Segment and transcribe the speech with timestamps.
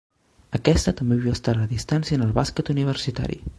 [0.59, 3.41] Aquesta també havia estat la distància en el bàsquet universitari.